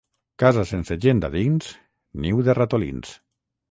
[0.43, 1.71] Casa sense gent a dins,
[2.27, 3.19] niu de ratolins.